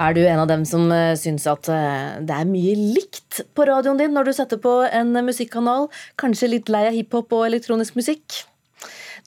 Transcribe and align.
Er 0.00 0.14
du 0.16 0.22
en 0.24 0.40
av 0.40 0.48
dem 0.48 0.62
som 0.64 0.86
uh, 0.88 1.12
syns 1.18 1.44
at 1.50 1.68
uh, 1.68 2.20
det 2.24 2.32
er 2.36 2.48
mye 2.48 2.72
likt 2.78 3.42
på 3.52 3.66
radioen 3.68 4.00
din 4.00 4.14
når 4.16 4.30
du 4.30 4.32
setter 4.36 4.60
på 4.62 4.78
en 4.88 5.12
musikkanal? 5.26 5.90
Kanskje 6.20 6.54
litt 6.54 6.72
lei 6.72 6.86
av 6.88 6.96
hiphop 6.96 7.36
og 7.36 7.44
elektronisk 7.50 7.98
musikk? 8.00 8.40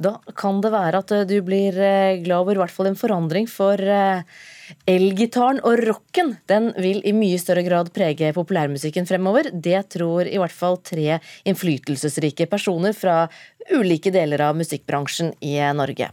Da 0.02 0.16
kan 0.40 0.64
det 0.64 0.74
være 0.74 1.04
at 1.04 1.14
du 1.30 1.36
blir 1.46 1.78
glad 2.24 2.40
over 2.40 2.58
i 2.58 2.62
hvert 2.64 2.74
fall 2.74 2.90
en 2.90 2.98
forandring, 2.98 3.46
for 3.46 3.78
Elgitaren 4.90 5.62
og 5.64 5.80
rocken 5.84 6.36
den 6.50 6.72
vil 6.80 7.02
i 7.08 7.14
mye 7.16 7.40
større 7.42 7.64
grad 7.66 7.92
prege 7.96 8.34
populærmusikken 8.36 9.08
fremover. 9.10 9.50
Det 9.54 9.82
tror 9.96 10.30
i 10.30 10.40
hvert 10.40 10.56
fall 10.56 10.80
tre 10.86 11.20
innflytelsesrike 11.48 12.48
personer 12.52 12.96
fra 12.98 13.26
ulike 13.72 14.12
deler 14.12 14.42
av 14.44 14.58
musikkbransjen 14.60 15.32
i 15.44 15.56
Norge. 15.76 16.10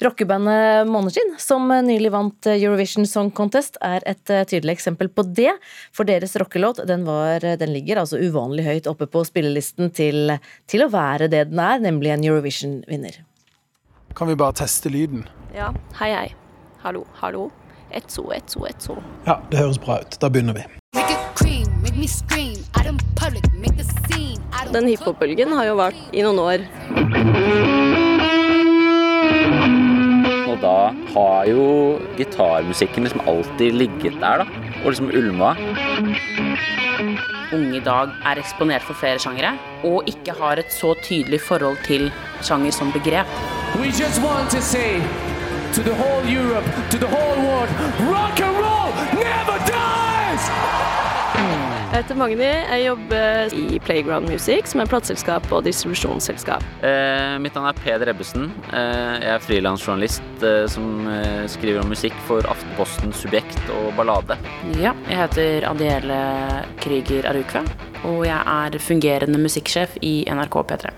Rockebandet 0.00 0.88
Måneskinn, 0.88 1.34
som 1.40 1.68
nylig 1.68 2.12
vant 2.14 2.48
Eurovision 2.48 3.08
Song 3.08 3.30
Contest, 3.34 3.76
er 3.84 4.04
et 4.08 4.24
tydelig 4.24 4.78
eksempel 4.78 5.10
på 5.12 5.26
det. 5.36 5.52
For 5.92 6.08
deres 6.08 6.36
rockelåt 6.40 6.80
den, 6.88 7.04
var, 7.08 7.44
den 7.44 7.74
ligger 7.74 8.00
altså 8.02 8.20
uvanlig 8.20 8.64
høyt 8.68 8.88
oppe 8.90 9.08
på 9.10 9.24
spillelisten 9.28 9.92
til, 9.94 10.36
til 10.70 10.86
å 10.86 10.90
være 10.92 11.28
det 11.32 11.46
den 11.52 11.60
er, 11.60 11.82
nemlig 11.84 12.14
en 12.14 12.24
Eurovision-vinner. 12.30 13.20
Kan 14.14 14.30
vi 14.30 14.38
bare 14.38 14.56
teste 14.62 14.92
lyden? 14.92 15.26
Ja. 15.54 15.72
Hei, 15.98 16.12
hei. 16.14 16.28
Hallo, 16.84 17.04
hallo. 17.20 17.48
Etso, 17.94 18.24
etso, 18.34 18.64
etso. 18.66 18.96
Ja, 19.26 19.36
det 19.50 19.60
høres 19.60 19.78
bra 19.78 20.00
ut. 20.02 20.16
Da 20.18 20.26
begynner 20.32 20.56
vi. 20.56 20.64
Den 24.74 24.88
hiphop-bølgen 24.90 25.52
har 25.54 25.68
jo 25.68 25.76
vært 25.78 26.00
i 26.10 26.24
noen 26.26 26.40
år. 26.42 26.64
Og 30.50 30.56
da 30.64 30.78
har 31.14 31.46
jo 31.46 31.66
gitarmusikken 32.18 33.06
liksom 33.06 33.22
alltid 33.30 33.78
ligget 33.78 34.18
der, 34.18 34.42
da. 34.42 34.64
Og 34.82 34.90
liksom 34.90 35.12
ulma. 35.14 35.52
Unge 37.54 37.76
i 37.78 37.84
dag 37.84 38.10
er 38.26 38.40
eksponert 38.42 38.82
for 38.82 38.98
flere 38.98 39.22
sjangere, 39.22 39.54
og 39.86 40.10
ikke 40.10 40.34
har 40.40 40.58
et 40.58 40.74
så 40.74 40.96
tydelig 41.04 41.44
forhold 41.46 41.78
til 41.86 42.10
sjanger 42.42 42.74
som 42.74 42.90
begrep. 42.96 43.30
We 43.78 43.94
just 43.94 44.18
want 44.22 44.50
to 44.50 44.62
say 44.62 44.98
to 45.74 45.82
the 45.82 45.94
whole 45.94 46.24
Europe, 46.24 46.64
to 46.90 46.98
the 46.98 47.06
whole 47.06 47.38
world. 47.46 47.68
Rock 48.06 48.40
and 48.40 48.56
roll 48.62 48.90
never 49.18 49.58
dies! 49.66 50.44
Jeg 51.94 52.02
heter 52.02 52.18
Magni. 52.18 52.46
Jeg 52.46 52.84
jobber 52.84 53.54
i 53.54 53.80
Playground 53.82 54.30
Music, 54.30 54.70
som 54.70 54.82
er 54.82 54.90
plateselskap 54.90 55.50
og 55.50 55.64
distribusjonsselskap. 55.66 56.62
Eh, 56.86 57.34
mitt 57.42 57.58
navn 57.58 57.72
er 57.72 57.78
Peder 57.78 58.10
Ebbesen. 58.10 58.48
Eh, 58.70 59.14
jeg 59.18 59.32
er 59.34 59.42
frilansjournalist 59.42 60.46
eh, 60.46 60.64
som 60.70 61.08
eh, 61.10 61.44
skriver 61.50 61.82
om 61.82 61.90
musikk 61.90 62.18
for 62.28 62.46
Aftenposten, 62.50 63.14
Subjekt 63.14 63.58
og 63.74 63.90
Ballade. 63.98 64.38
Ja, 64.78 64.94
jeg 65.10 65.22
heter 65.24 65.70
Adiele 65.70 66.20
Krüger 66.82 67.30
Arukve, 67.30 67.66
og 68.06 68.22
jeg 68.26 68.42
er 68.58 68.78
fungerende 68.82 69.42
musikksjef 69.42 69.98
i 70.02 70.20
NRK 70.30 70.62
P3. 70.70 70.94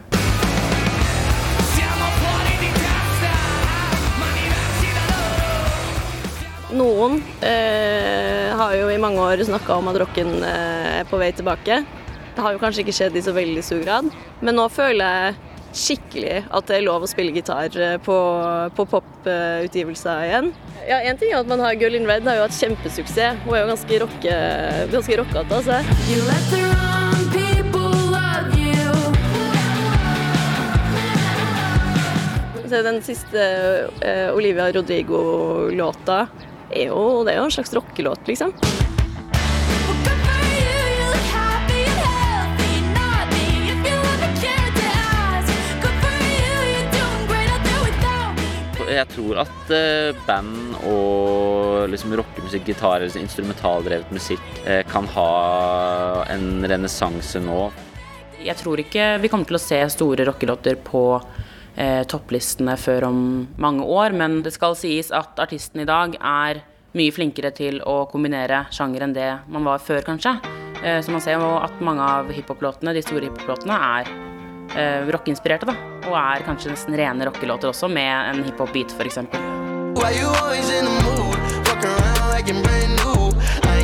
Noen 6.76 7.20
eh, 7.40 8.52
har 8.56 8.74
jo 8.76 8.88
i 8.92 9.00
mange 9.00 9.22
år 9.22 9.40
snakka 9.48 9.78
om 9.80 9.88
at 9.88 9.96
rocken 10.02 10.32
eh, 10.44 11.00
er 11.00 11.08
på 11.08 11.18
vei 11.20 11.30
tilbake. 11.32 11.80
Det 12.36 12.44
har 12.44 12.52
jo 12.52 12.60
kanskje 12.60 12.82
ikke 12.84 12.96
skjedd 12.96 13.16
i 13.16 13.24
så 13.24 13.32
veldig 13.36 13.62
stor 13.64 13.80
grad, 13.80 14.10
men 14.44 14.58
nå 14.58 14.66
føler 14.68 15.04
jeg 15.06 15.36
skikkelig 15.76 16.36
at 16.44 16.68
det 16.68 16.78
er 16.78 16.84
lov 16.84 17.04
å 17.04 17.08
spille 17.08 17.32
gitar 17.36 17.72
eh, 17.80 17.96
på, 18.02 18.16
på 18.76 18.86
poputgivelser 18.92 20.26
igjen. 20.28 20.50
Ja, 20.86 21.00
Én 21.00 21.16
ting 21.20 21.32
er 21.32 21.40
at 21.40 21.48
man 21.50 21.62
har 21.64 21.76
Girl 21.80 21.96
in 21.96 22.08
Red 22.08 22.28
har 22.28 22.38
jo 22.38 22.44
hatt 22.44 22.56
kjempesuksess. 22.56 23.40
Hun 23.46 23.54
er 23.56 23.64
jo 23.64 23.70
ganske, 23.72 24.00
rocke, 24.04 24.34
ganske 24.92 25.20
rockete, 25.22 25.62
altså. 25.62 25.80
Så 32.66 32.82
den 32.82 32.98
siste 33.06 33.42
uh, 34.02 34.34
Olivia 34.34 34.66
Rodrigo-låta 34.74 36.26
er 36.70 36.90
jo, 36.90 37.24
det 37.26 37.34
er 37.34 37.40
jo 37.40 37.48
en 37.48 37.56
slags 37.58 37.74
rockelåt, 37.76 38.26
liksom. 38.28 38.54
Jeg 48.86 49.08
tror 49.12 49.42
at 49.42 49.72
uh, 49.74 50.16
band 50.24 50.76
og 50.88 51.90
liksom 51.92 52.14
rockemusikk, 52.16 52.70
gitar 52.70 53.02
eller 53.02 53.20
instrumentaldrevet 53.20 54.12
musikk 54.14 54.46
uh, 54.64 54.80
kan 54.88 55.08
ha 55.12 55.32
en 56.32 56.64
renessanse 56.64 57.42
nå. 57.44 57.66
Jeg 58.40 58.56
tror 58.60 58.80
ikke 58.80 59.16
vi 59.20 59.28
kommer 59.32 59.48
til 59.48 59.58
å 59.58 59.62
se 59.62 59.80
store 59.92 60.24
rockelåter 60.28 60.78
på 60.86 61.02
eh, 61.76 62.02
topplistene 62.08 62.76
før 62.80 63.08
om 63.10 63.20
mange 63.60 63.84
år. 63.84 64.16
Men 64.16 64.40
det 64.44 64.54
skal 64.56 64.76
sies 64.78 65.12
at 65.14 65.38
artisten 65.42 65.84
i 65.84 65.88
dag 65.88 66.16
er 66.20 66.62
mye 66.96 67.12
flinkere 67.12 67.52
til 67.54 67.80
å 67.84 68.04
kombinere 68.10 68.64
sjanger 68.72 69.04
enn 69.04 69.16
det 69.16 69.32
man 69.52 69.66
var 69.68 69.82
før, 69.84 70.02
kanskje. 70.06 70.36
Eh, 70.82 71.00
så 71.04 71.12
man 71.12 71.22
ser 71.24 71.40
jo 71.40 71.56
at 71.60 71.80
mange 71.84 72.04
av 72.04 72.32
hiphoplåtene, 72.32 72.94
de 72.96 73.04
store 73.04 73.28
hiphoplåtene, 73.28 73.76
er 73.76 74.10
eh, 74.76 75.12
rockeinspirerte, 75.12 75.68
da. 75.68 75.76
Og 76.06 76.16
er 76.20 76.44
kanskje 76.46 76.72
nesten 76.72 76.96
rene 76.98 77.28
rockelåter 77.28 77.72
også, 77.72 77.90
med 77.92 78.32
en 78.32 78.44
hiphop-beat, 78.46 78.96
f.eks. 78.96 79.22
Why 79.96 80.12
you 80.12 80.28
always 80.28 80.68
in 80.70 80.84
the 80.84 80.96
mood? 81.04 81.38
Fuck 81.66 81.84
around 81.84 82.30
like 82.32 82.48
you're 82.48 82.62
brand 82.62 82.92
new. 83.00 83.32
I 83.64 83.75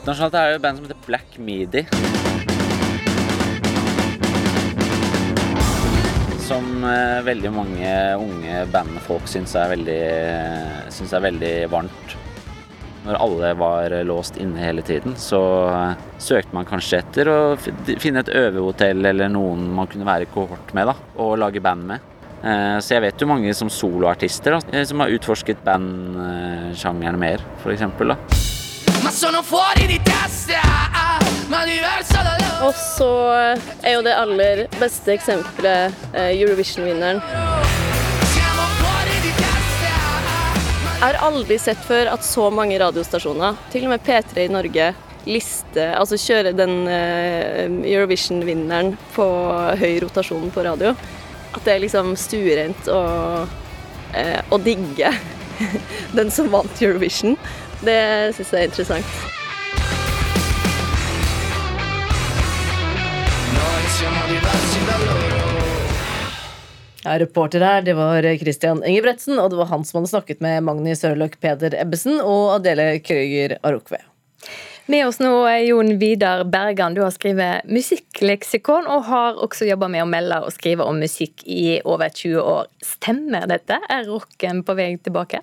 Internasjonalt 0.00 0.36
er 0.38 0.46
det 0.46 0.52
jo 0.54 0.60
band 0.64 0.78
som 0.78 0.84
heter 0.86 1.00
Black 1.04 1.34
Midi. 1.44 1.82
Som 6.40 6.86
eh, 6.88 7.18
veldig 7.26 7.52
mange 7.52 7.90
unge 8.16 8.62
bandfolk 8.72 9.28
syns 9.28 9.52
er, 9.60 9.68
veldig, 9.74 9.98
syns 10.96 11.12
er 11.12 11.26
veldig 11.26 11.52
varmt. 11.76 12.16
Når 13.04 13.20
alle 13.26 13.52
var 13.60 13.98
låst 14.08 14.40
inne 14.40 14.64
hele 14.64 14.80
tiden, 14.88 15.18
så 15.20 15.44
eh, 15.68 16.08
søkte 16.16 16.56
man 16.56 16.68
kanskje 16.72 17.04
etter 17.04 17.28
å 17.28 17.38
finne 17.60 18.24
et 18.24 18.32
øvehotell 18.40 19.04
eller 19.12 19.28
noen 19.28 19.68
man 19.76 19.92
kunne 19.92 20.08
være 20.08 20.24
i 20.24 20.32
kohort 20.32 20.72
med 20.72 20.88
da, 20.88 20.96
og 21.20 21.36
lage 21.44 21.60
band 21.60 21.90
med. 21.92 22.12
Eh, 22.40 22.78
så 22.80 22.96
jeg 22.96 23.04
vet 23.04 23.20
jo 23.20 23.28
mange 23.28 23.52
som 23.52 23.68
soloartister 23.68 24.56
da, 24.56 24.64
eh, 24.72 24.88
som 24.88 25.04
har 25.04 25.12
utforsket 25.12 25.60
bandsjangeren 25.68 27.20
mer, 27.20 27.44
f.eks. 27.60 28.39
Og 32.62 32.76
så 32.78 33.10
er 33.82 33.96
jo 33.96 34.02
det 34.06 34.12
aller 34.14 34.60
beste 34.78 35.16
eksempelet 35.16 35.96
eh, 36.14 36.30
Eurovision-vinneren. 36.36 37.18
Jeg 41.00 41.06
har 41.08 41.16
aldri 41.24 41.56
sett 41.58 41.80
før 41.88 42.12
at 42.12 42.22
så 42.22 42.50
mange 42.54 42.76
radiostasjoner, 42.78 43.56
til 43.72 43.86
og 43.88 43.94
med 43.94 44.04
P3 44.04 44.44
i 44.44 44.52
Norge, 44.52 44.90
liste, 45.26 45.86
altså 45.96 46.18
kjører 46.20 46.54
den 46.56 46.74
eh, 46.92 47.64
Eurovision-vinneren 47.90 48.92
på 49.16 49.26
høy 49.80 49.96
rotasjon 50.04 50.52
på 50.54 50.64
radio. 50.68 50.94
At 51.50 51.64
det 51.66 51.74
er 51.74 51.82
liksom 51.82 52.12
stuerent 52.20 52.92
å, 52.92 53.00
eh, 54.14 54.38
å 54.52 54.60
digge 54.62 55.10
den 56.18 56.30
som 56.30 56.52
vant 56.52 56.84
Eurovision. 56.84 57.34
Det 57.80 58.00
syns 58.36 58.50
jeg 58.52 58.60
er 58.60 58.68
interessant. 58.68 59.20
Ja, 67.00 67.14
reporter 67.18 67.62
her, 67.64 67.82
det 67.82 67.94
var 67.96 68.26
Christian 68.40 68.82
Ingebretsen, 68.84 69.38
og 69.40 69.50
det 69.50 69.56
var 69.62 69.70
han 69.72 69.84
som 69.88 70.00
hadde 70.00 70.10
snakket 70.12 70.42
med 70.44 70.66
Magni 70.66 70.92
Sørløk 70.96 71.38
Peder 71.40 71.72
Ebbesen 71.80 72.20
og 72.20 72.58
Adele 72.58 72.98
Krøger 73.00 73.56
Arokve. 73.64 74.02
Med 74.90 75.06
oss 75.06 75.20
nå 75.22 75.30
er 75.46 75.62
Jon 75.68 75.94
Vidar 76.00 76.42
Bergan. 76.50 76.96
Du 76.96 77.00
har 77.04 77.12
skrevet 77.14 77.68
musikkleksikon, 77.70 78.88
og 78.90 79.06
har 79.08 79.40
også 79.40 79.68
jobba 79.68 79.88
med 79.92 80.04
å 80.04 80.10
melde 80.10 80.40
og 80.44 80.52
skrive 80.52 80.84
om 80.84 81.00
musikk 81.00 81.44
i 81.46 81.78
over 81.84 82.12
20 82.12 82.42
år. 82.42 82.68
Stemmer 82.84 83.46
dette? 83.48 83.78
Er 83.88 84.08
rocken 84.10 84.64
på 84.66 84.76
vei 84.76 84.92
tilbake? 85.00 85.40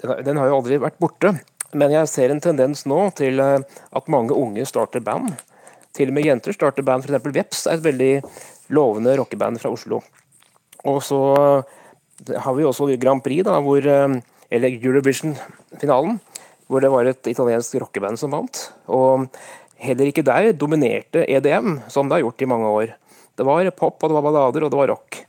Den 0.00 0.40
har 0.40 0.50
jo 0.50 0.60
aldri 0.60 0.80
vært 0.80 1.00
borte. 1.02 1.34
Men 1.76 1.92
jeg 1.94 2.08
ser 2.10 2.32
en 2.32 2.42
tendens 2.42 2.82
nå 2.88 2.98
til 3.18 3.38
eh, 3.42 3.60
at 3.62 4.10
mange 4.10 4.34
unge 4.34 4.64
starter 4.66 5.02
band. 5.04 5.36
Til 5.94 6.10
og 6.10 6.16
med 6.16 6.26
jenter 6.26 6.56
starter 6.56 6.86
band. 6.86 7.06
F.eks. 7.06 7.30
Veps 7.36 7.66
er 7.68 7.78
et 7.78 7.84
veldig 7.84 8.12
lovende 8.74 9.14
rockeband 9.20 9.60
fra 9.62 9.70
Oslo. 9.74 10.00
Og 10.88 10.98
så 11.04 11.20
har 12.30 12.56
vi 12.56 12.66
også 12.66 12.88
Grand 13.00 13.22
Prix, 13.22 13.44
da, 13.46 13.60
hvor, 13.62 13.86
eh, 13.86 14.18
eller 14.50 14.80
Eurovision-finalen, 14.80 16.18
hvor 16.66 16.82
det 16.82 16.90
var 16.90 17.06
et 17.06 17.30
italiensk 17.30 17.78
rockeband 17.84 18.18
som 18.18 18.34
vant. 18.34 18.64
Og 18.90 19.28
heller 19.80 20.10
ikke 20.10 20.26
der 20.26 20.52
dominerte 20.52 21.24
EDM, 21.28 21.80
som 21.88 22.08
det 22.08 22.18
har 22.18 22.26
gjort 22.26 22.42
i 22.42 22.50
mange 22.50 22.74
år. 22.80 22.94
Det 23.38 23.46
var 23.46 23.70
pop, 23.70 24.02
og 24.02 24.10
det 24.10 24.16
var 24.16 24.26
ballader, 24.26 24.64
og 24.66 24.72
det 24.72 24.80
var 24.80 24.90
rock. 24.92 25.22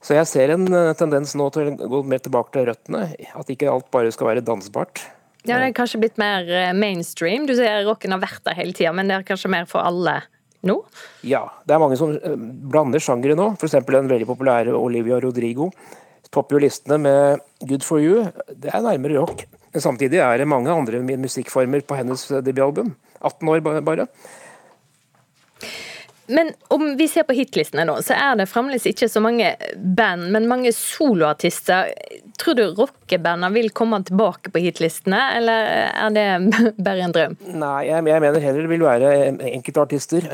Så 0.00 0.16
jeg 0.16 0.28
ser 0.30 0.54
en 0.54 0.66
eh, 0.72 0.92
tendens 0.96 1.34
nå 1.36 1.50
til 1.52 1.72
å 1.74 1.88
gå 1.92 2.02
mer 2.08 2.22
tilbake 2.24 2.54
til 2.54 2.68
røttene. 2.70 3.06
At 3.36 3.52
ikke 3.52 3.68
alt 3.72 3.90
bare 3.92 4.12
skal 4.14 4.32
være 4.32 4.44
dansbart. 4.44 5.02
Ja, 5.44 5.56
Det 5.56 5.70
er 5.70 5.76
kanskje 5.76 6.00
blitt 6.02 6.20
mer 6.20 6.48
eh, 6.48 6.72
mainstream. 6.76 7.46
Du 7.48 7.54
sier 7.56 7.84
rocken 7.88 8.12
har 8.16 8.22
vært 8.22 8.44
der 8.48 8.56
hele 8.58 8.76
tida, 8.76 8.92
men 8.96 9.08
det 9.08 9.18
er 9.18 9.28
kanskje 9.28 9.52
mer 9.52 9.68
for 9.68 9.84
alle 9.84 10.22
nå? 10.66 10.76
Ja, 11.24 11.46
det 11.64 11.76
er 11.76 11.82
mange 11.82 11.96
som 12.00 12.12
eh, 12.16 12.36
blander 12.72 13.02
sjangere 13.02 13.36
nå. 13.38 13.52
F.eks. 13.60 13.78
den 13.88 14.10
veldig 14.10 14.28
populære 14.28 14.76
Olivia 14.76 15.20
Rodrigo. 15.20 15.70
Topper 16.30 16.56
jo 16.56 16.62
listene 16.62 17.00
med 17.02 17.40
'Good 17.64 17.84
for 17.84 17.98
You'. 17.98 18.28
Det 18.54 18.70
er 18.72 18.84
nærmere 18.84 19.18
rock. 19.18 19.46
Men 19.72 19.82
samtidig 19.82 20.20
er 20.22 20.38
det 20.38 20.48
mange 20.48 20.70
andre 20.70 21.00
musikkformer 21.02 21.82
på 21.86 21.96
hennes 21.98 22.22
debutalbum. 22.28 22.94
18 23.20 23.48
år 23.48 23.60
bare. 23.84 24.06
Men 26.30 26.52
om 26.68 26.96
vi 26.96 27.06
ser 27.10 27.26
på 27.26 27.34
hitlistene 27.34 27.84
nå, 27.88 27.96
så 28.06 28.14
er 28.14 28.36
det 28.38 28.48
fremdeles 28.50 28.86
ikke 28.86 29.08
så 29.10 29.22
mange 29.22 29.52
band, 29.74 30.28
men 30.34 30.48
mange 30.50 30.72
soloartister. 30.76 31.90
Tror 32.40 32.56
du 32.58 32.62
rockebandene 32.78 33.50
vil 33.54 33.72
komme 33.76 33.98
tilbake 34.06 34.52
på 34.54 34.62
hitlistene, 34.62 35.20
eller 35.38 35.70
er 35.90 36.14
det 36.14 36.26
bare 36.86 37.06
en 37.06 37.16
drøm? 37.16 37.38
Nei, 37.50 37.88
jeg, 37.88 38.06
mener 38.06 38.38
heller 38.44 38.66
det 38.66 38.72
vil 38.72 38.86
være 38.86 39.14
enkelte 39.50 39.84
artister. 39.86 40.28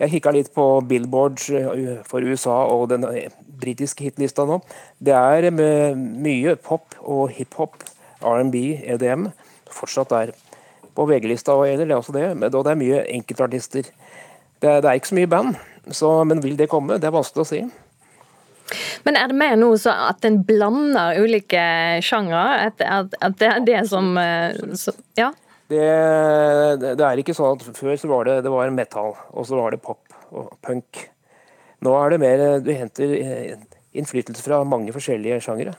jeg 0.00 0.14
kikka 0.16 0.32
litt 0.36 0.52
på 0.56 0.66
Billboard 0.88 1.44
eh, 1.52 2.00
for 2.08 2.24
USA 2.24 2.62
og 2.72 2.88
den 2.94 3.04
eh, 3.10 3.28
britiske 3.60 4.08
hitlista 4.08 4.46
nå. 4.48 4.60
Det 4.98 5.14
er 5.16 5.50
mye 5.52 6.56
pop 6.56 6.96
og 7.02 7.30
hiphop, 7.36 7.84
R&B, 8.24 8.64
EDM, 8.96 9.30
fortsatt 9.72 10.12
der. 10.12 10.34
På 10.96 11.04
VG-lista 11.04 11.52
gjelder 11.68 11.90
det 11.90 11.96
også 11.96 12.14
det, 12.16 12.26
og 12.48 12.62
det 12.64 12.72
er 12.72 12.80
mye 12.80 13.00
enkeltartister. 13.12 13.88
Det, 14.62 14.78
det 14.82 14.88
er 14.88 14.98
ikke 14.98 15.12
så 15.12 15.18
mye 15.18 15.30
band, 15.30 15.58
så, 15.94 16.12
men 16.24 16.40
vil 16.44 16.56
det 16.58 16.70
komme? 16.72 16.96
Det 17.00 17.08
er 17.08 17.14
vanskelig 17.14 17.44
å 17.44 17.48
si. 17.48 17.64
Men 19.06 19.18
er 19.18 19.30
det 19.30 19.38
mer 19.38 19.56
nå 19.58 19.68
så 19.78 19.92
at 20.08 20.24
en 20.26 20.40
blander 20.46 21.20
ulike 21.22 21.62
sjangre? 22.02 22.42
At, 22.66 22.82
at, 22.82 23.14
at, 23.22 23.36
det 23.38 23.50
er 23.52 23.66
det 23.66 23.82
som 23.90 24.16
eh, 24.20 24.56
så, 24.78 24.96
Ja? 25.18 25.32
Det, 25.66 25.82
det, 26.82 27.02
er 27.02 27.18
ikke 27.18 27.34
sånn 27.34 27.56
at 27.56 27.64
før 27.74 27.96
så 27.98 28.10
var 28.10 28.28
det, 28.28 28.36
det 28.46 28.50
var 28.52 28.70
metal, 28.70 29.16
og 29.34 29.46
så 29.48 29.58
var 29.58 29.74
det 29.74 29.82
pop 29.82 30.02
og 30.30 30.52
punk. 30.62 31.00
Nå 31.82 31.94
er 31.98 32.12
det 32.12 32.20
mer 32.22 32.44
Du 32.62 32.70
henter 32.74 33.14
eh, 33.18 33.58
innflytelse 33.96 34.44
fra 34.44 34.62
mange 34.68 34.94
forskjellige 34.94 35.40
sjangere. 35.44 35.74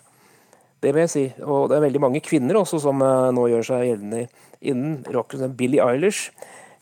Det 0.83 0.91
vil 0.93 1.05
jeg 1.05 1.13
si. 1.13 1.23
Og 1.41 1.69
det 1.69 1.77
er 1.77 1.87
veldig 1.87 2.03
mange 2.03 2.21
kvinner 2.25 2.59
også 2.59 2.81
som 2.83 3.01
eh, 3.03 3.29
nå 3.35 3.47
gjør 3.53 3.67
seg 3.71 3.87
gjeldende 3.89 4.27
innen 4.61 4.99
rock. 5.15 5.35
Billie 5.57 5.83
Eilish 5.83 6.31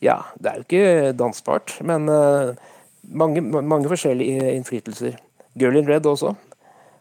ja, 0.03 0.19
det 0.39 0.51
er 0.51 0.59
jo 0.59 0.65
ikke 0.65 1.13
dansbart, 1.17 1.77
men 1.85 2.09
uh, 2.11 2.55
mange, 3.07 3.41
mange, 3.41 3.87
forskjellige 3.91 4.53
innflytelser. 4.57 5.17
Girl 5.59 5.77
in 5.79 5.87
Red 5.87 6.07
også. 6.09 6.33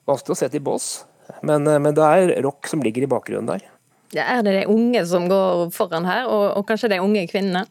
Vanskelig 0.06 0.37
å 0.37 0.41
sette 0.44 0.61
i 0.61 0.64
bås, 0.64 1.05
men, 1.43 1.67
uh, 1.67 1.79
men, 1.79 1.94
det 1.96 2.05
er 2.05 2.35
rock 2.46 2.70
som 2.70 2.85
ligger 2.85 3.06
i 3.06 3.11
bakgrunnen 3.11 3.50
der. 3.50 3.67
Ja, 4.14 4.29
er 4.37 4.44
det 4.46 4.58
de 4.61 4.67
unge 4.70 5.02
som 5.11 5.26
går 5.31 5.70
foran 5.75 6.06
her, 6.06 6.29
og, 6.31 6.52
og 6.61 6.69
kanskje 6.69 6.93
de 6.93 7.02
unge 7.02 7.26
kvinnene? 7.31 7.64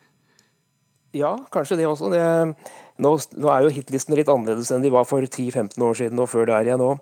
Ja, 1.15 1.37
kanskje 1.53 1.77
det 1.79 1.87
også. 1.87 2.09
Det, 2.11 2.23
nå, 2.97 3.11
nå, 3.37 3.49
er 3.53 3.65
jo 3.65 3.73
hitlistene 3.73 4.17
litt 4.17 4.31
annerledes 4.31 4.71
enn 4.73 4.83
de 4.83 4.91
var 4.93 5.05
for 5.07 5.23
10-15 5.23 5.77
år 5.85 5.99
siden 5.99 6.21
og 6.21 6.31
før 6.31 6.49
der 6.49 6.67
igjen 6.67 6.81
nå. 6.81 6.95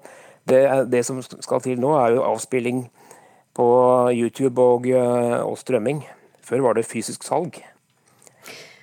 Det, 0.47 0.61
det, 0.91 1.03
som 1.07 1.21
skal 1.23 1.61
til 1.63 1.79
nå, 1.79 1.93
er 1.95 2.17
jo 2.17 2.25
avspilling 2.25 2.85
på 3.55 3.67
YouTube 4.15 4.61
og, 4.61 4.87
eh, 4.89 5.37
og 5.39 5.57
strømming. 5.59 6.01
Før 6.43 6.65
var 6.65 6.77
det 6.77 6.87
fysisk 6.89 7.23
salg. 7.27 7.59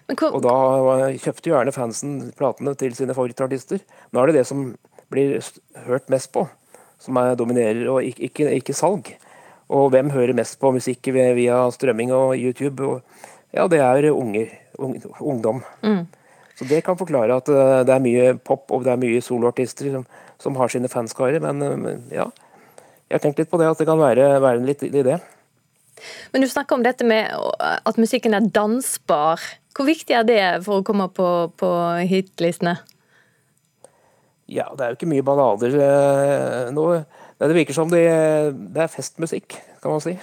Og 0.08 0.40
da 0.40 0.58
kjøpte 1.20 1.50
jo 1.50 1.56
gjerne 1.56 1.74
fansen 1.74 2.12
platene 2.36 2.72
til 2.80 2.94
sine 2.96 3.16
favorittartister. 3.16 3.82
Nå 4.12 4.22
er 4.22 4.30
det 4.30 4.40
det 4.40 4.46
som 4.48 4.70
blir 5.12 5.38
hørt 5.84 6.08
mest 6.12 6.32
på, 6.32 6.46
som 7.00 7.18
er 7.20 7.36
dominerer, 7.36 7.84
og 7.92 8.04
ikke, 8.04 8.28
ikke, 8.30 8.52
ikke 8.60 8.76
salg. 8.76 9.10
Og 9.68 9.90
hvem 9.92 10.12
hører 10.14 10.36
mest 10.36 10.56
på 10.60 10.72
musikk 10.72 11.10
via 11.12 11.60
strømming 11.74 12.12
og 12.16 12.38
YouTube? 12.40 12.88
Og, 12.88 13.26
ja, 13.52 13.68
det 13.68 13.82
er 13.84 14.10
unger. 14.12 14.48
ungdom. 15.20 15.62
Mm. 15.82 16.06
Så 16.58 16.64
det 16.64 16.84
kan 16.84 16.98
forklare 16.98 17.36
at 17.38 17.48
eh, 17.48 17.84
det 17.86 17.94
er 17.94 18.02
mye 18.02 18.34
pop 18.42 18.70
og 18.74 18.84
det 18.84 18.92
er 18.92 19.00
mye 19.00 19.22
soloartister 19.22 19.92
som, 19.92 20.06
som, 20.42 20.56
har 20.58 20.70
sine 20.72 20.90
fanskarer. 20.90 21.38
Men 21.42 21.62
eh, 21.62 21.98
ja, 22.18 22.26
jeg 23.08 23.18
har 23.18 23.22
tenkt 23.22 23.42
litt 23.42 23.50
på 23.50 23.60
det, 23.60 23.68
at 23.70 23.78
det 23.78 23.86
kan 23.86 24.00
være, 24.00 24.40
være 24.42 24.64
litt 24.66 24.82
i 24.82 24.90
det. 24.94 25.18
Men 26.32 26.42
du 26.42 26.48
snakker 26.50 26.78
om 26.78 26.84
dette 26.86 27.06
med 27.06 27.30
at 27.58 27.98
musikken 27.98 28.34
er 28.34 28.50
dansbar. 28.54 29.42
Hvor 29.78 29.86
viktig 29.86 30.14
er 30.18 30.24
det 30.26 30.42
for 30.66 30.80
å 30.80 30.86
komme 30.86 31.06
på, 31.14 31.26
på 31.54 31.68
hitlistene? 32.10 32.80
Ja, 34.50 34.64
det 34.74 34.82
er 34.82 34.90
jo 34.90 34.96
ikke 34.96 35.10
mye 35.12 35.22
ballader 35.22 35.76
eh, 35.78 36.70
nå. 36.74 36.86
Det 37.38 37.54
virker 37.54 37.76
som 37.76 37.90
det, 37.92 38.02
det, 38.74 38.80
er 38.82 38.90
festmusikk, 38.90 39.54
kan 39.78 39.94
man 39.94 40.02
si. 40.02 40.16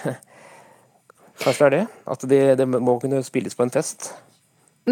Kanskje 1.40 1.56
det 1.56 1.66
er 1.66 1.74
det? 1.76 1.82
At 2.12 2.26
det, 2.28 2.40
det, 2.60 2.66
må 2.68 2.98
kunne 3.00 3.22
spilles 3.24 3.56
på 3.56 3.64
en 3.64 3.72
fest. 3.72 4.10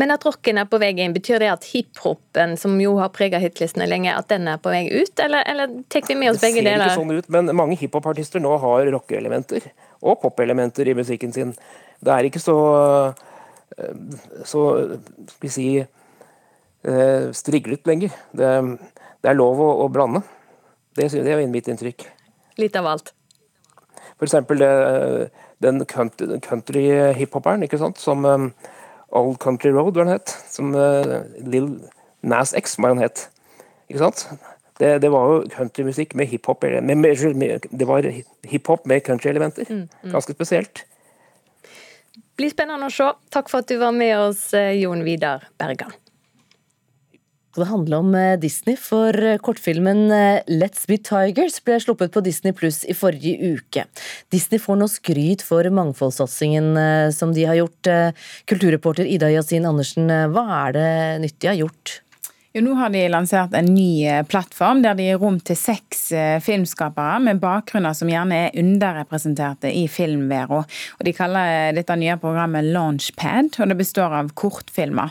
Men 0.01 0.15
at 0.15 0.25
rocken 0.25 0.57
er 0.59 0.71
på 0.71 0.81
vei 0.81 0.95
inn, 0.97 1.13
betyr 1.13 1.45
det 1.45 1.51
at 1.53 1.69
hiphopen, 1.69 2.57
som 2.59 2.81
jo 2.81 2.97
har 3.03 3.13
prega 3.15 3.43
hitlistene 3.43 3.85
lenge, 3.91 4.17
at 4.17 4.33
den 4.33 4.49
er 4.49 4.65
på 4.65 4.73
vei 4.73 4.87
ut, 4.89 5.13
eller, 5.21 5.45
eller 5.51 5.77
tar 5.93 6.09
vi 6.09 6.17
med 6.19 6.33
oss 6.33 6.41
begge 6.41 6.65
deler? 6.65 6.81
Det 6.81 6.89
ser 6.89 6.97
ikke 6.97 7.03
sånn 7.05 7.21
ut, 7.21 7.31
men 7.37 7.53
mange 7.61 7.77
hiphopartister 7.85 8.43
nå 8.43 8.57
har 8.65 8.89
rockeelementer 8.97 9.69
og 10.01 10.19
popelementer 10.25 10.89
i 10.89 10.97
musikken 10.97 11.37
sin. 11.37 11.53
Det 12.01 12.17
er 12.17 12.31
ikke 12.33 12.43
så 12.43 12.57
så 14.45 14.63
skal 15.29 15.43
vi 15.43 15.51
si 15.53 15.69
eh, 15.81 17.33
striglet 17.33 17.87
lenger. 17.87 18.15
Det, 18.33 18.51
det 19.23 19.33
er 19.33 19.39
lov 19.39 19.61
å, 19.63 19.71
å 19.85 19.91
blande. 19.93 20.23
Det, 20.95 21.11
det 21.11 21.33
er 21.35 21.47
mitt 21.51 21.69
inntrykk. 21.71 22.07
Litt 22.61 22.77
av 22.79 22.87
alt? 22.93 23.15
Eksempel 24.23 24.63
den 25.65 25.83
country-hiphoperen, 25.85 27.65
ikke 27.67 27.81
sant, 27.81 27.99
som 28.01 28.25
um, 28.25 28.49
Old 29.15 29.39
Country 29.43 29.73
Road, 29.75 29.93
hva 29.97 30.05
den 30.05 30.15
het. 30.15 30.33
Som 30.51 30.75
uh, 30.77 31.25
Lill 31.43 31.71
Nas 32.25 32.55
X, 32.57 32.79
hva 32.79 32.95
han 32.95 33.03
het. 33.03 33.27
Ikke 33.91 34.05
sant? 34.05 34.27
Det, 34.81 34.97
det, 35.05 35.11
var 35.15 35.29
jo 35.31 35.43
countrymusikk 35.53 36.17
med 36.19 36.27
hiphop 36.33 36.65
Det 36.65 37.87
var 37.87 38.09
hiphop 38.51 38.87
med 38.91 39.05
country-elementer. 39.07 39.69
Mm, 39.69 39.89
mm. 40.03 40.13
Ganske 40.15 40.35
spesielt 40.35 40.85
blir 42.39 42.53
spennende 42.53 42.89
å 42.89 42.95
se. 42.95 43.11
Takk 43.35 43.51
for 43.53 43.65
at 43.65 43.71
du 43.71 43.79
var 43.81 43.95
med 43.97 44.17
oss, 44.19 44.53
eh, 44.55 44.75
Jon 44.81 45.05
Vidar 45.07 45.49
Bergan. 45.59 45.93
Det 47.55 47.69
handler 47.71 48.01
om 48.03 48.15
eh, 48.19 48.37
Disney, 48.43 48.75
for 48.75 49.15
eh, 49.15 49.39
kortfilmen 49.39 50.09
Let's 50.51 50.89
Be 50.91 50.99
Tigers 50.99 51.61
ble 51.63 51.79
sluppet 51.79 52.11
på 52.15 52.23
Disney 52.27 52.53
pluss 52.53 52.83
i 52.85 52.97
forrige 52.99 53.55
uke. 53.55 53.87
Disney 54.35 54.59
får 54.59 54.81
nå 54.81 54.89
skryt 54.91 55.45
for 55.47 55.63
mangfoldssatsingen 55.71 56.75
som 57.15 57.35
de 57.35 57.47
har 57.47 57.61
gjort. 57.61 57.93
Kulturreporter 58.51 59.07
Ida 59.07 59.31
Yasin 59.31 59.71
Andersen, 59.71 60.11
hva 60.35 60.47
er 60.65 60.75
det 60.75 60.91
nytt 61.23 61.39
de 61.39 61.53
har 61.53 61.61
gjort? 61.63 62.01
Jo, 62.55 62.61
nå 62.63 62.77
har 62.79 62.93
de 62.95 63.01
lansert 63.11 63.55
en 63.59 63.67
ny 63.75 64.05
eh, 64.07 64.21
plattform 64.31 64.85
der 64.85 64.95
de 64.95 65.09
gir 65.09 65.17
rom 65.19 65.41
til 65.43 65.57
seks 65.59 66.05
eh, 66.15 66.37
filmskapere 66.39 67.17
med 67.27 67.41
bakgrunner 67.43 67.97
som 67.99 68.07
gjerne 68.07 68.37
er 68.45 68.61
underrepresenterte 68.61 69.73
i 69.75 69.89
filmvero. 69.91 70.61
Og 70.63 71.03
De 71.03 71.15
kaller 71.17 71.51
eh, 71.51 71.73
dette 71.75 71.97
nye 71.99 72.15
programmet 72.23 72.69
Launchpad, 72.71 73.59
og 73.59 73.73
det 73.73 73.79
består 73.81 74.15
av 74.21 74.31
kortfilmer. 74.39 75.11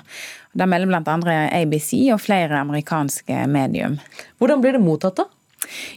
Der 0.55 0.71
melder 0.71 1.03
bl.a. 1.03 1.35
ABC 1.59 1.91
og 2.15 2.23
flere 2.23 2.63
amerikanske 2.63 3.43
medium. 3.51 4.00
Hvordan 4.39 4.63
blir 4.63 4.77
det 4.77 4.85
mottatt, 4.88 5.19
da? 5.19 5.27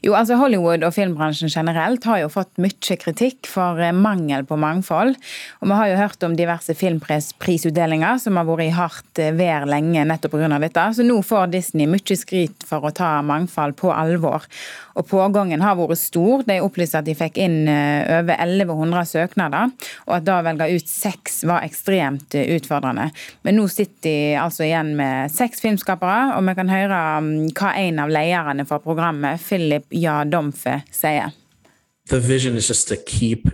Jo, 0.04 0.14
altså 0.16 0.38
Hollywood 0.40 0.84
og 0.86 0.94
filmbransjen 0.94 1.50
generelt 1.52 2.04
har 2.08 2.20
jo 2.22 2.30
fått 2.32 2.60
mye 2.62 2.96
kritikk 3.00 3.48
for 3.50 3.80
eh, 3.82 3.94
mangel 3.94 4.46
på 4.46 4.58
mangfold. 4.60 5.16
Og 5.60 5.70
vi 5.70 5.78
har 5.78 5.90
jo 5.90 6.00
hørt 6.00 6.26
om 6.26 6.36
diverse 6.38 6.76
filmprisutdelinger 6.76 8.20
som 8.22 8.38
har 8.38 8.48
vært 8.48 8.66
i 8.66 8.74
hardt 8.76 9.22
eh, 9.22 9.34
vær 9.36 9.68
lenge 9.68 10.04
nettopp 10.08 10.36
pga. 10.36 10.60
dette. 10.62 10.86
Så 10.98 11.06
nå 11.06 11.18
får 11.26 11.52
Disney 11.54 11.88
mye 11.90 12.18
skryt 12.18 12.66
for 12.68 12.86
å 12.86 12.94
ta 12.94 13.16
mangfold 13.26 13.76
på 13.80 13.92
alvor. 13.94 14.46
Og 14.96 15.08
pågangen 15.10 15.64
har 15.64 15.76
vært 15.78 16.00
stor. 16.00 16.44
De 16.46 16.58
opplyser 16.64 17.00
at 17.00 17.08
de 17.08 17.16
fikk 17.16 17.40
inn 17.42 17.66
eh, 17.70 18.20
over 18.20 18.36
1100 18.38 19.10
søknader, 19.12 19.72
og 20.06 20.16
at 20.18 20.26
da 20.26 20.40
å 20.40 20.46
velge 20.46 20.70
ut 20.76 20.90
seks 20.90 21.42
var 21.48 21.66
ekstremt 21.66 22.36
utfordrende. 22.36 23.10
Men 23.46 23.58
nå 23.58 23.66
sitter 23.72 23.94
de 24.06 24.16
altså 24.38 24.66
igjen 24.66 24.92
med 24.98 25.32
seks 25.32 25.62
filmskapere, 25.64 26.36
og 26.36 26.44
vi 26.46 26.54
kan 26.58 26.70
høre 26.70 27.00
mm, 27.24 27.30
hva 27.56 27.72
en 27.80 28.02
av 28.02 28.12
lederne 28.12 28.66
for 28.68 28.84
programmet, 28.84 29.42
Philip 29.56 29.88
Jadomfe 29.90 30.82
sier. 30.92 31.32
The 32.08 32.20
vision 32.20 32.56
is 32.56 32.68
just 32.68 32.88
to 32.88 32.96
keep 32.96 33.48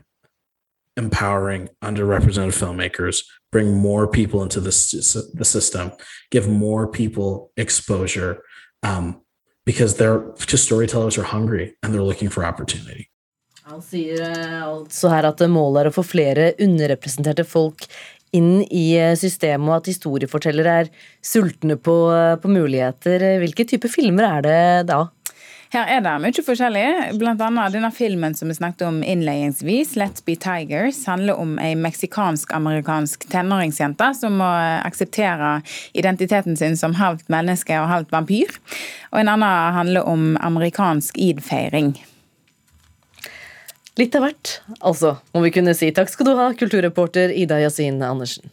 empowering 0.97 1.69
underrepresented 1.83 2.53
filmmakers, 2.53 3.23
bring 3.51 3.75
more 3.75 4.07
people 4.07 4.43
into 4.43 4.61
the, 4.61 4.73
the 5.35 5.45
system, 5.45 5.93
give 6.31 6.49
more 6.49 6.87
people 6.87 7.51
exposure, 7.57 8.43
um, 8.83 9.21
because 9.65 9.97
they're 9.97 10.23
just 10.47 10.65
storytellers 10.65 11.17
are 11.19 11.23
hungry 11.23 11.75
and 11.83 11.95
they're 11.95 12.03
looking 12.03 12.29
for 12.29 12.45
opportunity. 12.45 13.09
Han 13.71 13.81
sier 13.81 14.19
eh, 14.27 14.59
altså 14.67 15.13
her 15.13 15.29
at 15.29 15.41
målet 15.49 15.85
er 15.85 15.93
å 15.93 15.95
få 15.95 16.03
flere 16.03 16.49
underrepresenterte 16.61 17.45
folk 17.47 17.87
inn 18.35 18.65
i 18.67 18.89
eh, 18.99 19.15
systemet, 19.17 19.69
og 19.71 19.77
at 19.79 19.91
historiefortellere 19.93 20.75
er 20.83 20.91
sultne 21.25 21.79
på, 21.79 21.95
eh, 22.11 22.35
på 22.43 22.51
muligheter. 22.51 23.23
Hvilke 23.45 23.69
typer 23.71 23.93
filmer 23.93 24.27
er 24.27 24.47
det 24.49 24.63
da? 24.91 25.05
Her 25.73 25.89
er 25.89 26.03
det 26.05 26.13
mye 26.21 26.43
forskjellig. 26.45 26.89
Blant 27.17 27.41
annet 27.41 27.73
denne 27.73 27.89
filmen 27.97 28.35
som 28.37 28.51
vi 28.51 28.59
snakket 28.59 28.83
om 28.85 28.99
innledningsvis, 29.01 29.95
'Let's 29.97 30.21
Be 30.25 30.35
Tigers', 30.37 31.07
handler 31.09 31.41
om 31.41 31.59
ei 31.59 31.73
meksikansk-amerikansk 31.75 33.25
tenåringsjente 33.33 34.11
som 34.15 34.37
må 34.37 34.51
akseptere 34.85 35.63
identiteten 35.95 36.57
sin 36.57 36.77
som 36.77 36.93
halvt 36.95 37.33
menneske 37.33 37.73
og 37.81 37.89
halvt 37.89 38.13
vampyr. 38.13 38.53
Og 39.13 39.21
en 39.21 39.33
annen 39.33 39.73
handler 39.73 40.05
om 40.05 40.37
amerikansk 40.41 41.17
id-feiring. 41.17 41.97
Litt 43.97 44.15
av 44.15 44.29
hvert, 44.29 44.61
altså, 44.81 45.17
må 45.33 45.41
vi 45.41 45.57
kunne 45.57 45.73
si. 45.75 45.91
Takk 45.91 46.13
skal 46.13 46.27
du 46.27 46.37
ha, 46.37 46.53
kulturreporter 46.53 47.33
Ida 47.33 47.57
Yasin 47.65 48.03
Andersen. 48.03 48.53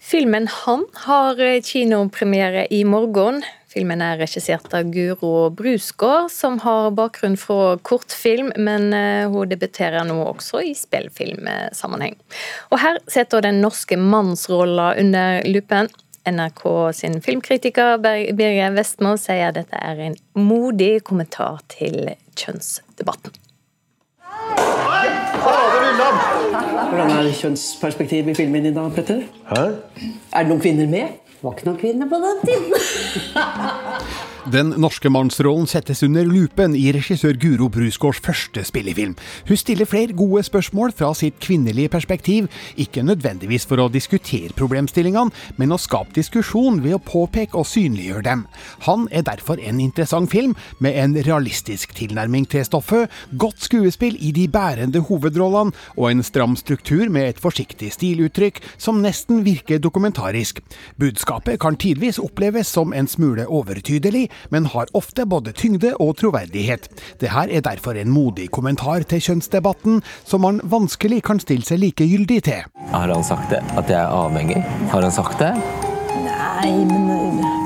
Filmen 0.00 0.48
'Han' 0.48 0.88
har 1.04 1.60
kinopremiere 1.60 2.66
i 2.72 2.84
morgen. 2.84 3.44
Filmen 3.70 4.00
er 4.02 4.18
regissert 4.18 4.72
av 4.74 4.88
Guro 4.90 5.48
Brusgaard, 5.54 6.32
som 6.34 6.56
har 6.64 6.88
bakgrunn 6.98 7.36
fra 7.38 7.76
kortfilm, 7.86 8.48
men 8.58 8.88
eh, 8.96 9.30
hun 9.30 9.46
debuterer 9.52 10.02
nå 10.08 10.16
også 10.24 10.64
i 10.66 10.72
spillfilmsammenheng. 10.74 12.16
Og 12.74 12.82
her 12.82 12.98
setter 13.06 13.46
den 13.46 13.60
norske 13.62 13.98
mannsrolla 14.00 14.94
under 14.98 15.46
lupen. 15.46 15.90
NRK 16.26 16.64
sin 16.98 17.14
filmkritiker 17.24 17.96
Birger 18.02 18.74
Vestmo 18.74 19.14
sier 19.16 19.54
dette 19.56 19.78
er 19.78 20.02
en 20.10 20.18
modig 20.36 20.98
kommentar 21.06 21.62
til 21.72 22.10
kjønnsdebatten. 22.36 23.38
Hvordan 26.90 27.16
er 27.16 27.32
kjønnsperspektivet 27.38 28.34
i 28.34 28.38
filmen 28.42 28.66
din 28.66 28.76
da, 28.76 28.90
Petter? 28.92 29.22
Hæ? 29.48 29.64
Er 30.34 30.42
det 30.42 30.50
noen 30.50 30.60
kvinner 30.60 30.90
med? 30.90 31.29
Det 31.40 31.46
var 31.46 31.54
ikke 31.56 31.66
noen 31.70 31.76
kvinner 31.80 32.08
på 32.10 32.18
den 32.20 32.40
tiden. 32.44 32.74
Den 34.50 34.72
norske 34.82 35.06
mannsrollen 35.12 35.68
settes 35.70 36.00
under 36.02 36.26
lupen 36.26 36.72
i 36.74 36.88
regissør 36.90 37.36
Guro 37.38 37.68
Brusgaards 37.70 38.18
første 38.24 38.64
spillefilm. 38.66 39.12
Hun 39.46 39.58
stiller 39.60 39.86
flere 39.86 40.16
gode 40.16 40.42
spørsmål 40.42 40.90
fra 40.96 41.12
sitt 41.14 41.36
kvinnelige 41.44 41.92
perspektiv, 41.92 42.48
ikke 42.74 43.04
nødvendigvis 43.06 43.68
for 43.70 43.78
å 43.78 43.86
diskutere 43.92 44.50
problemstillingene, 44.58 45.30
men 45.60 45.70
å 45.70 45.78
skape 45.78 46.16
diskusjon 46.16 46.80
ved 46.82 46.96
å 46.96 47.02
påpeke 47.04 47.60
og 47.60 47.68
synliggjøre 47.70 48.24
dem. 48.26 48.42
Han 48.88 49.04
er 49.14 49.22
derfor 49.28 49.62
en 49.62 49.78
interessant 49.84 50.32
film, 50.32 50.56
med 50.82 50.98
en 50.98 51.14
realistisk 51.14 51.94
tilnærming 51.94 52.48
til 52.50 52.66
stoffet, 52.66 53.06
godt 53.38 53.62
skuespill 53.68 54.18
i 54.18 54.32
de 54.34 54.48
bærende 54.50 55.04
hovedrollene, 55.06 55.76
og 55.94 56.10
en 56.10 56.26
stram 56.26 56.58
struktur 56.58 57.06
med 57.06 57.28
et 57.28 57.44
forsiktig 57.44 57.92
stiluttrykk 57.94 58.58
som 58.80 58.98
nesten 59.04 59.44
virker 59.46 59.78
dokumentarisk. 59.78 60.58
Budskapet 60.98 61.62
kan 61.62 61.78
tidvis 61.78 62.18
oppleves 62.18 62.74
som 62.74 62.90
en 62.96 63.06
smule 63.06 63.46
overtydelig, 63.46 64.26
men 64.50 64.66
har 64.72 64.90
ofte 64.94 65.26
både 65.26 65.52
tyngde 65.52 65.92
og 66.00 66.16
troverdighet. 66.20 66.88
Det 67.20 67.30
her 67.34 67.52
er 67.52 67.60
derfor 67.66 67.98
en 68.00 68.10
modig 68.10 68.50
kommentar 68.50 69.04
til 69.04 69.20
kjønnsdebatten, 69.20 70.00
som 70.24 70.40
man 70.46 70.60
vanskelig 70.64 71.22
kan 71.28 71.40
stille 71.42 71.66
seg 71.66 71.82
likegyldig 71.84 72.42
til. 72.48 72.66
Har 72.90 73.12
han 73.12 73.24
sagt 73.24 73.52
det? 73.52 73.62
At 73.76 73.90
jeg 73.92 74.00
er 74.00 74.10
avhengig? 74.10 74.64
Har 74.90 75.02
han 75.04 75.12
sagt 75.14 75.38
det? 75.42 75.54
Nei, 76.24 76.72
men 76.84 77.10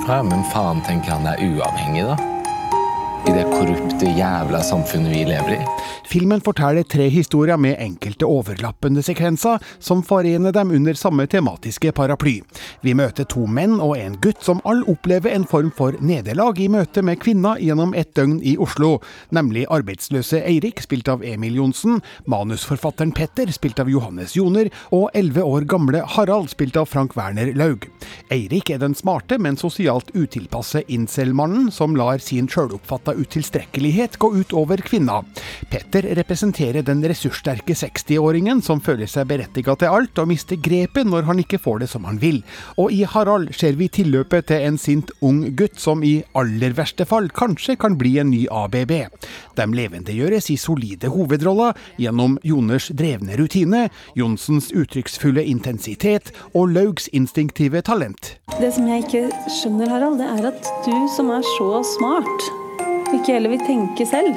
Ja, 0.05 0.23
Men 0.23 0.45
faen 0.53 0.83
tenker 0.85 1.17
han 1.17 1.27
er 1.27 1.41
uavhengig, 1.41 2.05
da? 2.05 2.34
I 3.25 3.33
det 3.33 3.45
korrupte 3.49 4.11
jævla 4.19 4.59
samfunnet 4.61 5.13
vi 5.15 5.23
lever 5.25 5.55
i. 5.57 5.61
Filmen 6.05 6.43
forteller 6.45 6.85
tre 6.85 7.07
historier 7.09 7.57
med 7.57 7.79
enkelte 7.81 8.27
overlappende 8.29 9.01
sekvenser, 9.03 9.63
som 9.81 10.03
forener 10.05 10.53
dem 10.53 10.75
under 10.77 10.93
samme 10.95 11.25
tematiske 11.27 11.95
paraply. 11.97 12.35
Vi 12.85 12.93
møter 12.95 13.25
to 13.25 13.47
menn 13.49 13.79
og 13.81 13.95
en 13.97 14.19
gutt 14.21 14.45
som 14.45 14.61
alle 14.69 14.85
opplever 14.93 15.33
en 15.33 15.47
form 15.49 15.71
for 15.73 15.97
nederlag 16.05 16.61
i 16.61 16.69
møte 16.69 17.01
med 17.01 17.23
kvinner 17.23 17.57
gjennom 17.65 17.95
et 17.97 18.11
døgn 18.13 18.37
i 18.45 18.59
Oslo, 18.61 18.99
nemlig 19.33 19.65
arbeidsløse 19.73 20.43
Eirik, 20.45 20.85
spilt 20.85 21.09
av 21.09 21.25
Emil 21.25 21.57
Johnsen, 21.57 22.03
manusforfatteren 22.29 23.17
Petter, 23.17 23.49
spilt 23.57 23.81
av 23.81 23.89
Johannes 23.89 24.37
Joner, 24.37 24.69
og 24.93 25.09
elleve 25.17 25.47
år 25.49 25.65
gamle 25.65 26.05
Harald, 26.19 26.53
spilt 26.53 26.77
av 26.77 26.93
Frank 26.93 27.17
Werner 27.17 27.55
Laug. 27.57 27.89
Eirik 28.29 28.69
er 28.69 28.85
den 28.85 28.95
smarte, 28.95 29.41
men 29.41 29.57
sosialt 29.57 30.13
utilpasse 30.13 30.85
incel-mannen 30.93 31.73
som 31.73 31.97
lar 31.97 32.21
sin 32.21 32.53
sjøloppfatta 32.53 33.14
utilstrekkelighet 33.19 34.19
gå 34.19 34.31
ut 34.37 34.53
over 34.57 34.83
kvinna. 34.85 35.23
Petter 35.71 36.07
representerer 36.19 36.85
den 36.87 37.03
ressurssterke 37.05 37.77
60-åringen 37.79 38.63
som 38.65 38.83
føler 38.85 39.11
seg 39.11 39.29
berettiga 39.31 39.77
til 39.79 39.93
alt 39.95 40.19
og 40.23 40.31
mister 40.31 40.59
grepet 40.61 41.09
når 41.09 41.29
han 41.29 41.43
ikke 41.43 41.61
får 41.63 41.85
det 41.85 41.91
som 41.93 42.07
han 42.09 42.21
vil. 42.23 42.43
Og 42.81 42.93
i 42.93 43.03
Harald 43.09 43.53
ser 43.57 43.79
vi 43.81 43.89
tilløpet 43.93 44.49
til 44.51 44.67
en 44.69 44.79
sint 44.81 45.13
ung 45.25 45.43
gutt 45.57 45.81
som 45.81 46.05
i 46.05 46.17
aller 46.39 46.75
verste 46.77 47.07
fall 47.09 47.31
kanskje 47.35 47.79
kan 47.81 47.99
bli 48.01 48.17
en 48.23 48.33
ny 48.33 48.45
ABB. 48.51 48.95
De 49.59 49.69
levendegjøres 49.79 50.51
i 50.51 50.59
solide 50.61 51.11
hovedroller 51.13 51.79
gjennom 52.01 52.39
Joners 52.45 52.91
drevne 52.97 53.39
rutine, 53.41 53.89
Johnsens 54.19 54.71
uttrykksfulle 54.75 55.45
intensitet 55.45 56.33
og 56.53 56.75
Laugs 56.75 57.09
instinktive 57.13 57.83
talent. 57.87 58.37
Det 58.61 58.73
som 58.75 58.89
jeg 58.89 59.07
ikke 59.07 59.25
skjønner, 59.61 59.91
Harald, 59.91 60.21
det 60.21 60.29
er 60.31 60.51
at 60.53 60.75
du 60.87 60.95
som 61.17 61.33
er 61.35 61.47
så 61.57 61.71
smart, 61.97 62.64
ikke 63.25 63.33
heller 63.33 63.51
vil 63.55 63.63
tenke 63.65 64.05
selv. 64.07 64.37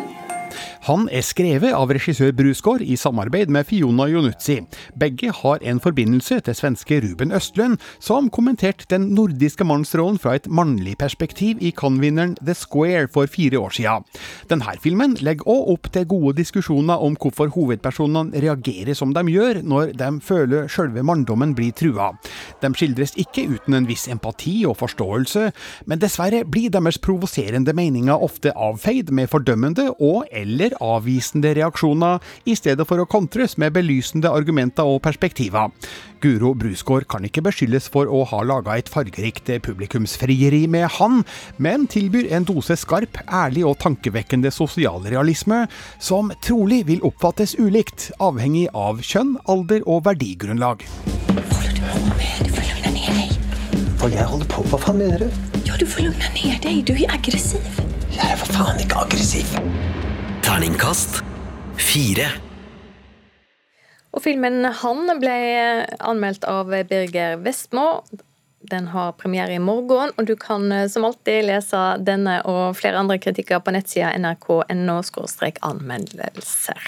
Han 0.88 1.10
er 1.12 1.24
skrevet 1.26 1.74
av 1.76 1.90
regissør 1.92 2.30
Brusgaard 2.32 2.80
i 2.80 2.96
samarbeid 2.96 3.50
med 3.52 3.68
Fiona 3.68 4.06
Jonutzi. 4.08 4.62
Begge 4.96 5.34
har 5.36 5.64
en 5.68 5.82
forbindelse 5.84 6.38
til 6.46 6.56
svenske 6.56 7.02
Ruben 7.04 7.34
Østlund, 7.36 7.76
som 8.00 8.30
kommenterte 8.32 8.88
den 8.94 9.10
nordiske 9.18 9.68
mannsrollen 9.68 10.16
fra 10.24 10.38
et 10.38 10.48
mannlig 10.48 10.94
perspektiv 11.02 11.60
i 11.60 11.74
Cannes-vinneren 11.76 12.38
The 12.40 12.56
Square 12.56 13.10
for 13.12 13.28
fire 13.28 13.60
år 13.60 13.76
siden. 13.76 14.06
Denne 14.48 14.78
filmen 14.80 15.18
legger 15.20 15.50
òg 15.52 15.74
opp 15.74 15.90
til 15.92 16.08
gode 16.08 16.38
diskusjoner 16.38 17.04
om 17.04 17.20
hvorfor 17.20 17.52
hovedpersonene 17.52 18.40
reagerer 18.46 18.96
som 18.96 19.12
de 19.12 19.26
gjør 19.34 19.60
når 19.68 19.92
de 20.00 20.10
føler 20.24 20.72
sjølve 20.72 21.04
manndommen 21.04 21.52
blir 21.58 21.76
trua. 21.76 22.14
De 22.64 22.72
skildres 22.72 23.18
ikke 23.20 23.44
uten 23.58 23.76
en 23.76 23.90
viss 23.92 24.08
empati 24.08 24.62
og 24.64 24.80
forståelse, 24.86 25.50
men 25.84 26.00
dessverre 26.00 26.46
blir 26.48 26.72
deres 26.72 27.02
provoserende 27.04 27.76
meninger 27.76 28.24
ofte 28.32 28.56
avfeid 28.56 29.12
med 29.12 29.28
fordømmende 29.36 29.90
og 30.00 30.24
eller 30.32 30.77
avvisende 30.84 31.54
reaksjoner, 31.58 32.22
i 32.46 32.56
stedet 32.58 32.88
for 32.88 33.02
å 33.02 33.08
kontres 33.10 33.58
med 33.62 33.76
belysende 33.76 34.32
argumenter 34.32 34.88
og 34.88 35.02
perspektiver. 35.06 35.74
Guro 36.22 36.54
Brusgaard 36.58 37.06
kan 37.12 37.26
ikke 37.28 37.44
beskyldes 37.46 37.90
for 37.94 38.10
å 38.10 38.24
ha 38.32 38.42
laga 38.46 38.78
et 38.78 38.90
fargerikt 38.90 39.52
publikumsfrieri 39.64 40.66
med 40.72 40.88
han, 40.98 41.22
men 41.62 41.86
tilbyr 41.92 42.32
en 42.34 42.48
dose 42.48 42.78
skarp, 42.80 43.22
ærlig 43.30 43.66
og 43.68 43.78
tankevekkende 43.84 44.52
sosialrealisme, 44.54 45.66
som 46.00 46.34
trolig 46.46 46.84
vil 46.90 47.04
oppfattes 47.08 47.58
ulikt, 47.62 48.12
avhengig 48.24 48.68
av 48.74 49.04
kjønn, 49.06 49.38
alder 49.46 49.86
og 49.86 50.06
verdigrunnlag. 50.10 50.88
Hva 53.98 54.12
jeg 54.14 54.26
holder 54.30 54.50
på 54.52 54.62
Hva 54.70 54.78
faen 54.78 55.00
mener 55.02 55.24
du? 55.26 55.48
Ja, 55.66 55.76
du 55.76 55.86
får 55.90 56.06
lugna 56.06 56.30
ned 56.36 56.62
deg. 56.64 56.84
Du 56.86 56.94
er 56.94 57.16
aggressiv. 57.18 57.66
Jeg 58.14 58.24
er 58.24 58.38
for 58.40 58.54
faen 58.56 58.80
ikke 58.84 59.02
aggressiv. 59.08 59.58
Terningkast 60.48 61.18
fire. 61.76 62.30
Og 64.16 64.22
filmen 64.24 64.64
'Han' 64.64 65.20
ble 65.20 65.34
anmeldt 66.00 66.48
av 66.48 66.72
Birger 66.88 67.36
Vestmo. 67.44 68.06
Den 68.72 68.88
har 68.94 69.12
premiere 69.20 69.58
i 69.58 69.60
morgen, 69.60 70.14
og 70.16 70.26
du 70.26 70.38
kan 70.40 70.72
som 70.90 71.04
alltid 71.04 71.50
lese 71.50 71.82
denne 72.00 72.38
og 72.48 72.78
flere 72.80 73.04
andre 73.04 73.20
kritikker 73.20 73.60
på 73.60 73.76
nettsida 73.76 74.14
nrk.no 74.16 75.02
anmeldelser. 75.68 76.80